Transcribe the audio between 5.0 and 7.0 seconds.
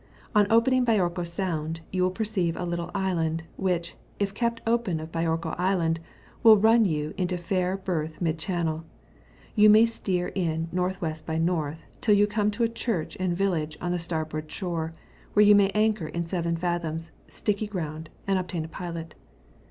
Biorko Island, will run